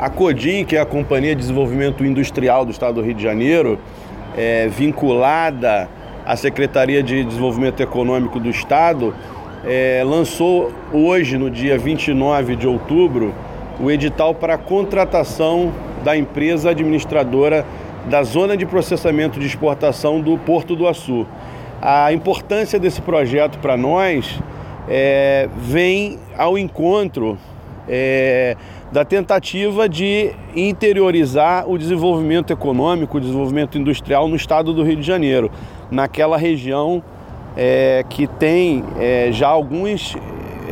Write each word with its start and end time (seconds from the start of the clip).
A 0.00 0.08
CODIM, 0.08 0.64
que 0.64 0.76
é 0.76 0.80
a 0.80 0.86
Companhia 0.86 1.34
de 1.34 1.42
Desenvolvimento 1.42 2.02
Industrial 2.02 2.64
do 2.64 2.70
Estado 2.70 2.94
do 2.94 3.02
Rio 3.02 3.12
de 3.12 3.22
Janeiro, 3.22 3.78
é, 4.34 4.66
vinculada 4.66 5.90
à 6.24 6.34
Secretaria 6.36 7.02
de 7.02 7.22
Desenvolvimento 7.22 7.82
Econômico 7.82 8.40
do 8.40 8.48
Estado, 8.48 9.14
é, 9.62 10.02
lançou 10.02 10.72
hoje, 10.90 11.36
no 11.36 11.50
dia 11.50 11.76
29 11.76 12.56
de 12.56 12.66
outubro, 12.66 13.34
o 13.78 13.90
edital 13.90 14.34
para 14.34 14.54
a 14.54 14.58
contratação 14.58 15.70
da 16.02 16.16
empresa 16.16 16.70
administradora 16.70 17.66
da 18.06 18.22
zona 18.22 18.56
de 18.56 18.64
processamento 18.64 19.38
de 19.38 19.44
exportação 19.44 20.18
do 20.18 20.38
Porto 20.38 20.74
do 20.74 20.88
Açu. 20.88 21.26
A 21.82 22.10
importância 22.10 22.78
desse 22.78 23.02
projeto 23.02 23.58
para 23.58 23.76
nós 23.76 24.40
é, 24.88 25.46
vem 25.58 26.18
ao 26.38 26.56
encontro 26.56 27.36
é, 27.86 28.56
da 28.92 29.04
tentativa 29.04 29.88
de 29.88 30.32
interiorizar 30.54 31.68
o 31.68 31.78
desenvolvimento 31.78 32.52
econômico, 32.52 33.18
o 33.18 33.20
desenvolvimento 33.20 33.78
industrial 33.78 34.26
no 34.26 34.34
estado 34.34 34.72
do 34.72 34.82
Rio 34.82 34.96
de 34.96 35.06
Janeiro, 35.06 35.50
naquela 35.90 36.36
região 36.36 37.02
é, 37.56 38.04
que 38.08 38.26
tem 38.26 38.84
é, 38.98 39.30
já 39.30 39.48
alguns 39.48 40.16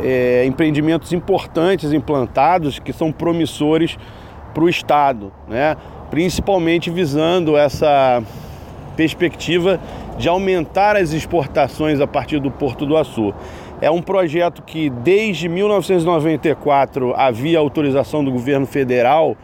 é, 0.03 0.45
empreendimentos 0.45 1.13
importantes 1.13 1.93
implantados 1.93 2.79
que 2.79 2.91
são 2.91 3.11
promissores 3.11 3.97
para 4.53 4.63
o 4.63 4.69
estado, 4.69 5.31
né? 5.47 5.77
principalmente 6.09 6.89
visando 6.89 7.55
essa 7.55 8.21
perspectiva 8.97 9.79
de 10.17 10.27
aumentar 10.27 10.97
as 10.97 11.13
exportações 11.13 12.01
a 12.01 12.07
partir 12.07 12.39
do 12.39 12.51
Porto 12.51 12.85
do 12.85 12.97
Açu. 12.97 13.33
É 13.81 13.89
um 13.89 14.01
projeto 14.01 14.61
que 14.61 14.89
desde 14.89 15.47
1994 15.47 17.13
havia 17.15 17.59
autorização 17.59 18.23
do 18.23 18.31
governo 18.31 18.65
federal 18.65 19.37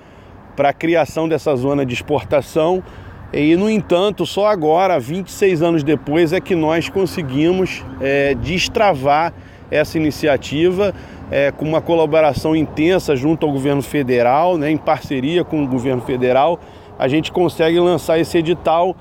para 0.56 0.70
a 0.70 0.74
criação 0.74 1.28
dessa 1.28 1.56
zona 1.56 1.86
de 1.86 1.94
exportação 1.94 2.84
e, 3.34 3.56
no 3.56 3.70
entanto, 3.70 4.26
só 4.26 4.48
agora, 4.48 5.00
26 5.00 5.62
anos 5.62 5.84
depois, 5.84 6.32
é 6.32 6.40
que 6.40 6.56
nós 6.56 6.90
conseguimos 6.90 7.84
é, 8.00 8.34
destravar 8.36 9.34
essa 9.72 9.98
iniciativa 9.98 10.94
é, 11.32 11.52
com 11.52 11.66
uma 11.66 11.82
colaboração 11.82 12.56
intensa 12.56 13.16
junto 13.16 13.46
ao 13.46 13.52
governo 13.52 13.82
federal, 13.82 14.58
né, 14.58 14.70
em 14.70 14.78
parceria 14.78 15.44
com 15.44 15.64
o 15.64 15.68
governo 15.68 16.02
federal. 16.02 16.60
A 17.00 17.08
gente 17.08 17.32
consegue 17.32 17.80
lançar 17.80 18.20
esse 18.20 18.38
edital 18.38 18.96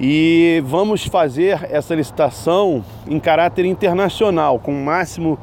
e 0.00 0.62
vamos 0.64 1.04
fazer 1.04 1.68
essa 1.70 1.94
licitação 1.94 2.82
em 3.06 3.20
caráter 3.20 3.66
internacional, 3.66 4.58
com 4.58 4.72
o 4.72 4.82
máximo 4.82 5.38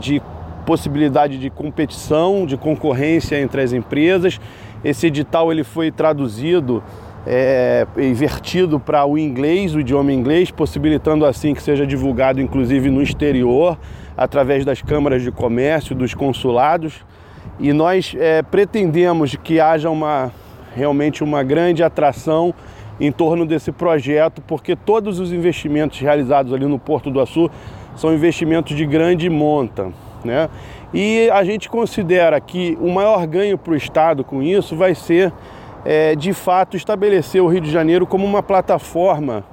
de 0.00 0.22
possibilidade 0.64 1.36
de 1.36 1.50
competição, 1.50 2.46
de 2.46 2.56
concorrência 2.56 3.38
entre 3.38 3.60
as 3.60 3.74
empresas. 3.74 4.40
Esse 4.82 5.08
edital 5.08 5.52
ele 5.52 5.62
foi 5.62 5.90
traduzido 5.90 6.82
é, 7.26 7.86
invertido 7.98 8.80
para 8.80 9.04
o 9.04 9.18
inglês, 9.18 9.74
o 9.74 9.80
idioma 9.80 10.14
inglês, 10.14 10.50
possibilitando 10.50 11.26
assim 11.26 11.52
que 11.52 11.62
seja 11.62 11.86
divulgado 11.86 12.40
inclusive 12.40 12.88
no 12.88 13.02
exterior, 13.02 13.78
através 14.16 14.64
das 14.64 14.80
câmaras 14.80 15.22
de 15.22 15.30
comércio, 15.30 15.94
dos 15.94 16.14
consulados. 16.14 17.04
E 17.58 17.70
nós 17.74 18.16
é, 18.18 18.40
pretendemos 18.40 19.36
que 19.36 19.60
haja 19.60 19.90
uma 19.90 20.32
realmente 20.74 21.22
uma 21.22 21.42
grande 21.42 21.82
atração 21.82 22.54
em 23.00 23.10
torno 23.10 23.46
desse 23.46 23.72
projeto, 23.72 24.42
porque 24.46 24.76
todos 24.76 25.18
os 25.18 25.32
investimentos 25.32 25.98
realizados 25.98 26.52
ali 26.52 26.66
no 26.66 26.78
Porto 26.78 27.10
do 27.10 27.20
Açu 27.20 27.50
são 27.96 28.12
investimentos 28.12 28.76
de 28.76 28.84
grande 28.84 29.30
monta. 29.30 29.90
Né? 30.22 30.50
E 30.92 31.30
a 31.32 31.42
gente 31.42 31.68
considera 31.68 32.38
que 32.40 32.76
o 32.80 32.90
maior 32.90 33.26
ganho 33.26 33.56
para 33.56 33.72
o 33.72 33.76
Estado 33.76 34.22
com 34.22 34.42
isso 34.42 34.76
vai 34.76 34.94
ser, 34.94 35.32
é, 35.84 36.14
de 36.14 36.34
fato, 36.34 36.76
estabelecer 36.76 37.42
o 37.42 37.46
Rio 37.46 37.62
de 37.62 37.70
Janeiro 37.70 38.06
como 38.06 38.26
uma 38.26 38.42
plataforma 38.42 39.44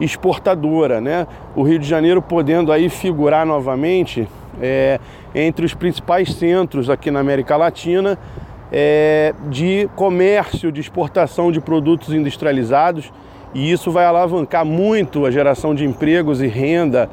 exportadora. 0.00 1.00
Né? 1.00 1.28
O 1.54 1.62
Rio 1.62 1.78
de 1.78 1.86
Janeiro 1.86 2.20
podendo 2.20 2.72
aí 2.72 2.88
figurar 2.88 3.46
novamente 3.46 4.26
é, 4.60 4.98
entre 5.32 5.64
os 5.64 5.74
principais 5.74 6.34
centros 6.34 6.90
aqui 6.90 7.10
na 7.10 7.20
América 7.20 7.56
Latina 7.56 8.18
é, 8.72 9.34
de 9.48 9.88
comércio, 9.96 10.70
de 10.70 10.80
exportação 10.80 11.50
de 11.50 11.60
produtos 11.60 12.14
industrializados 12.14 13.12
e 13.54 13.72
isso 13.72 13.90
vai 13.90 14.04
alavancar 14.04 14.64
muito 14.64 15.26
a 15.26 15.30
geração 15.30 15.74
de 15.74 15.84
empregos 15.84 16.40
e 16.40 16.46
renda 16.46 17.10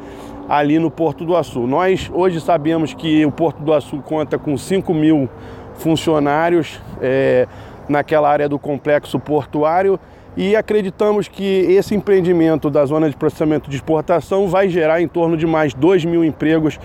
ali 0.47 0.79
no 0.79 0.89
Porto 0.89 1.25
do 1.25 1.35
Açu. 1.35 1.67
Nós 1.67 2.09
hoje 2.13 2.39
sabemos 2.39 2.93
que 2.93 3.25
o 3.25 3.31
Porto 3.31 3.61
do 3.61 3.73
Açu 3.73 3.97
conta 3.97 4.37
com 4.37 4.57
5 4.57 4.93
mil 4.93 5.27
funcionários 5.75 6.79
é, 7.01 7.47
naquela 7.89 8.29
área 8.29 8.47
do 8.47 8.59
complexo 8.59 9.19
portuário 9.19 9.99
e 10.35 10.55
acreditamos 10.55 11.27
que 11.27 11.43
esse 11.43 11.95
empreendimento 11.95 12.69
da 12.69 12.85
zona 12.85 13.09
de 13.09 13.15
processamento 13.15 13.69
de 13.69 13.75
exportação 13.75 14.47
vai 14.47 14.69
gerar 14.69 15.01
em 15.01 15.07
torno 15.07 15.35
de 15.35 15.47
mais 15.47 15.73
2 15.73 16.05
mil 16.05 16.23
empregos 16.23 16.79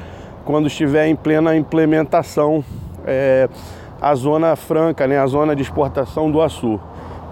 quando 0.45 0.67
estiver 0.67 1.07
em 1.07 1.15
plena 1.15 1.55
implementação. 1.55 2.65
É, 3.07 3.49
a 4.03 4.17
zona 4.17 4.57
franca, 4.57 5.07
né, 5.07 5.17
a 5.17 5.27
zona 5.29 5.55
de 5.55 5.63
exportação 5.63 6.29
do 6.29 6.43
açu. 6.43 6.81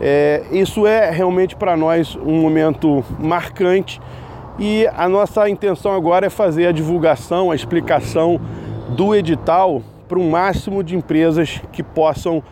É, 0.00 0.44
isso 0.52 0.86
é 0.86 1.10
realmente 1.10 1.56
para 1.56 1.76
nós 1.76 2.16
um 2.16 2.40
momento 2.40 3.04
marcante 3.18 4.00
e 4.56 4.86
a 4.96 5.08
nossa 5.08 5.48
intenção 5.50 5.92
agora 5.92 6.26
é 6.26 6.30
fazer 6.30 6.68
a 6.68 6.72
divulgação, 6.72 7.50
a 7.50 7.56
explicação 7.56 8.40
do 8.90 9.14
edital 9.14 9.82
para 10.08 10.18
o 10.18 10.30
máximo 10.30 10.84
de 10.84 10.96
empresas 10.96 11.60
que 11.72 11.82
possam 11.82 12.42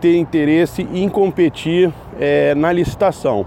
ter 0.00 0.16
interesse 0.16 0.82
em 0.92 1.08
competir 1.08 1.92
é, 2.18 2.54
na 2.54 2.72
licitação. 2.72 3.46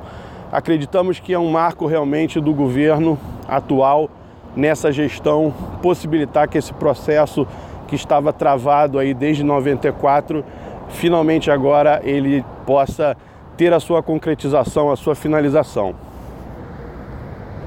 Acreditamos 0.51 1.19
que 1.19 1.33
é 1.33 1.39
um 1.39 1.51
marco 1.51 1.85
realmente 1.85 2.39
do 2.39 2.53
governo 2.53 3.17
atual 3.47 4.09
nessa 4.55 4.91
gestão 4.91 5.53
possibilitar 5.81 6.47
que 6.47 6.57
esse 6.57 6.73
processo 6.73 7.47
que 7.91 7.95
estava 7.97 8.31
travado 8.31 8.97
aí 8.97 9.13
desde 9.13 9.43
94, 9.43 10.45
finalmente 10.87 11.51
agora 11.51 11.99
ele 12.05 12.41
possa 12.65 13.17
ter 13.57 13.73
a 13.73 13.81
sua 13.81 14.01
concretização, 14.01 14.89
a 14.89 14.95
sua 14.95 15.13
finalização. 15.13 15.93